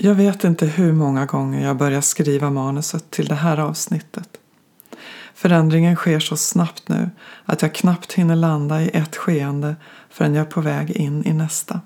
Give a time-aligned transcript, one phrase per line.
[0.00, 4.28] Jag vet inte hur många gånger jag börjar skriva manuset till det här avsnittet.
[5.34, 7.10] Förändringen sker så snabbt nu
[7.44, 9.76] att jag knappt hinner landa i ett skeende
[10.10, 11.80] förrän jag är på väg in i nästa.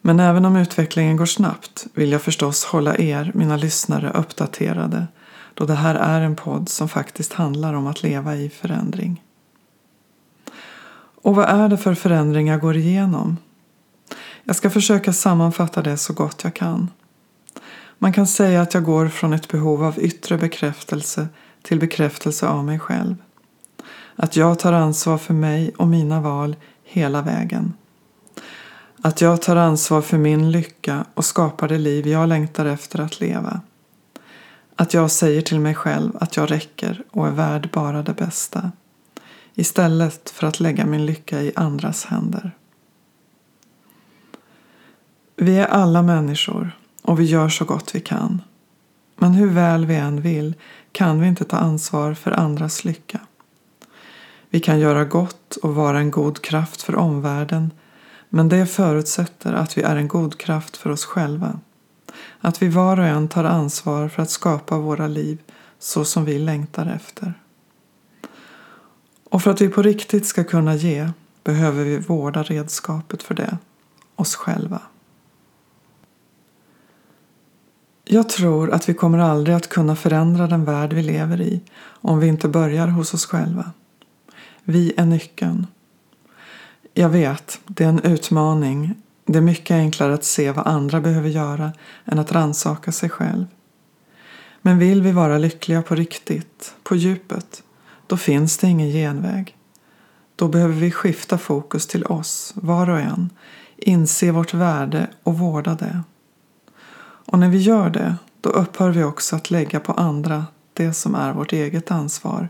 [0.00, 5.06] Men även om utvecklingen går snabbt vill jag förstås hålla er, mina lyssnare, uppdaterade
[5.54, 9.22] då det här är en podd som faktiskt handlar om att leva i förändring.
[11.22, 13.36] Och vad är det för förändring jag går igenom?
[14.50, 16.90] Jag ska försöka sammanfatta det så gott jag kan.
[17.98, 21.28] Man kan säga att jag går från ett behov av yttre bekräftelse
[21.62, 23.16] till bekräftelse av mig själv.
[24.16, 27.72] Att jag tar ansvar för mig och mina val hela vägen.
[29.02, 33.20] Att jag tar ansvar för min lycka och skapar det liv jag längtar efter att
[33.20, 33.60] leva.
[34.76, 38.72] Att jag säger till mig själv att jag räcker och är värd bara det bästa.
[39.54, 42.52] Istället för att lägga min lycka i andras händer.
[45.42, 48.42] Vi är alla människor och vi gör så gott vi kan.
[49.16, 50.54] Men hur väl vi än vill
[50.92, 53.20] kan vi inte ta ansvar för andras lycka.
[54.50, 57.70] Vi kan göra gott och vara en god kraft för omvärlden
[58.28, 61.60] men det förutsätter att vi är en god kraft för oss själva.
[62.40, 65.38] Att vi var och en tar ansvar för att skapa våra liv
[65.78, 67.34] så som vi längtar efter.
[69.30, 71.10] Och för att vi på riktigt ska kunna ge
[71.44, 73.58] behöver vi vårda redskapet för det,
[74.16, 74.82] oss själva.
[78.12, 82.18] Jag tror att vi kommer aldrig att kunna förändra den värld vi lever i om
[82.18, 83.70] vi inte börjar hos oss själva.
[84.64, 85.66] Vi är nyckeln.
[86.94, 88.94] Jag vet, det är en utmaning.
[89.24, 91.72] Det är mycket enklare att se vad andra behöver göra
[92.04, 93.46] än att ransaka sig själv.
[94.62, 97.62] Men vill vi vara lyckliga på riktigt, på djupet,
[98.06, 99.56] då finns det ingen genväg.
[100.36, 103.30] Då behöver vi skifta fokus till oss, var och en,
[103.76, 106.02] inse vårt värde och vårda det.
[107.24, 111.14] Och när vi gör det, då upphör vi också att lägga på andra det som
[111.14, 112.48] är vårt eget ansvar,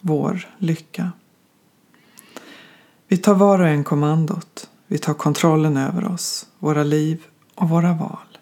[0.00, 1.12] vår lycka.
[3.08, 4.70] Vi tar var och en kommandot.
[4.86, 7.22] Vi tar kontrollen över oss, våra liv
[7.54, 8.38] och våra val.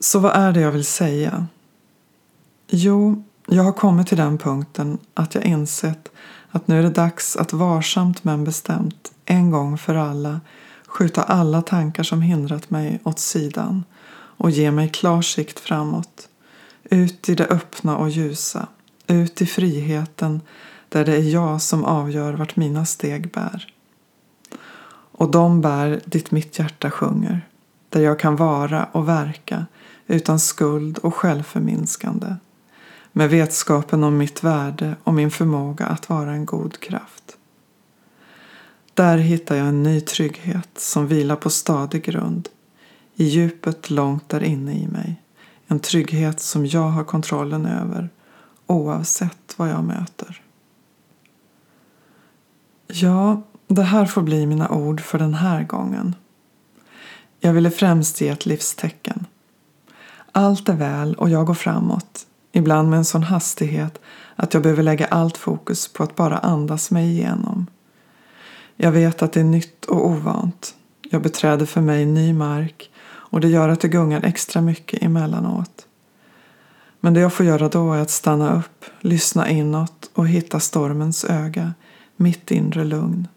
[0.00, 1.46] Så vad är det jag vill säga?
[2.68, 6.08] Jo, jag har kommit till den punkten att jag insett
[6.50, 10.40] att nu är det dags att varsamt men bestämt, en gång för alla,
[10.86, 13.84] skjuta alla tankar som hindrat mig åt sidan
[14.36, 16.28] och ge mig klar sikt framåt.
[16.90, 18.68] Ut i det öppna och ljusa,
[19.06, 20.40] ut i friheten
[20.88, 23.72] där det är jag som avgör vart mina steg bär.
[25.18, 27.48] Och de bär dit mitt hjärta sjunger,
[27.88, 29.66] där jag kan vara och verka
[30.06, 32.34] utan skuld och självförminskande,
[33.12, 37.35] med vetskapen om mitt värde och min förmåga att vara en god kraft.
[38.96, 42.48] Där hittar jag en ny trygghet som vilar på stadig grund,
[43.14, 45.22] i djupet långt där inne i mig.
[45.66, 48.10] En trygghet som jag har kontrollen över,
[48.66, 50.42] oavsett vad jag möter.
[52.86, 56.14] Ja, det här får bli mina ord för den här gången.
[57.40, 59.26] Jag ville främst ge ett livstecken.
[60.32, 64.00] Allt är väl och jag går framåt, ibland med en sån hastighet
[64.36, 67.66] att jag behöver lägga allt fokus på att bara andas mig igenom.
[68.76, 70.74] Jag vet att det är nytt och ovant.
[71.10, 75.86] Jag beträder för mig ny mark och det gör att det gungar extra mycket emellanåt.
[77.00, 81.24] Men det jag får göra då är att stanna upp, lyssna inåt och hitta stormens
[81.24, 81.74] öga
[82.16, 83.28] mitt inre lugn,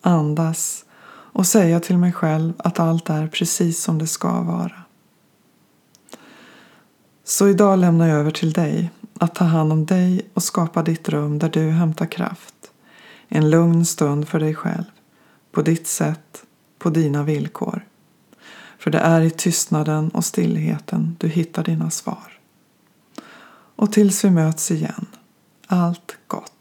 [0.00, 0.84] andas
[1.32, 4.82] och säga till mig själv att allt är precis som det ska vara.
[7.24, 11.08] Så idag lämnar jag över till dig att ta hand om dig och skapa ditt
[11.08, 12.54] rum där du hämtar kraft.
[13.34, 14.84] En lugn stund för dig själv,
[15.52, 16.44] på ditt sätt,
[16.78, 17.86] på dina villkor.
[18.78, 22.38] För det är i tystnaden och stillheten du hittar dina svar.
[23.76, 25.06] Och tills vi möts igen,
[25.66, 26.52] allt gott.